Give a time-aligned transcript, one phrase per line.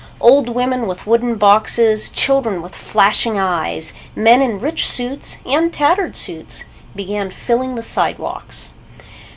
[0.19, 6.15] Old women with wooden boxes, children with flashing eyes, men in rich suits and tattered
[6.15, 6.63] suits
[6.95, 8.71] began filling the sidewalks.